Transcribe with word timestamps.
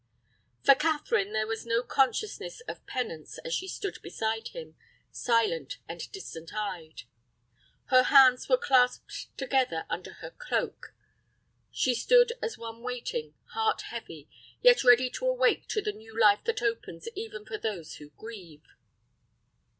For 0.63 0.73
Catherine 0.73 1.31
there 1.31 1.45
was 1.45 1.63
no 1.67 1.83
consciousness 1.83 2.61
of 2.61 2.83
penance 2.87 3.37
as 3.45 3.53
she 3.53 3.67
stood 3.67 4.01
beside 4.01 4.47
him, 4.47 4.75
silent 5.11 5.77
and 5.87 6.11
distant 6.11 6.55
eyed. 6.55 7.03
Her 7.89 8.01
hands 8.05 8.49
were 8.49 8.57
clasped 8.57 9.27
together 9.37 9.85
under 9.91 10.13
her 10.13 10.31
cloak. 10.31 10.95
She 11.69 11.93
stood 11.93 12.33
as 12.41 12.57
one 12.57 12.81
waiting, 12.81 13.35
heart 13.53 13.81
heavy, 13.83 14.27
yet 14.63 14.83
ready 14.83 15.11
to 15.11 15.27
awake 15.27 15.67
to 15.67 15.83
the 15.83 15.93
new 15.93 16.19
life 16.19 16.43
that 16.45 16.63
opens 16.63 17.07
even 17.13 17.45
for 17.45 17.59
those 17.59 17.97
who 17.97 18.09
grieve. 18.17 18.65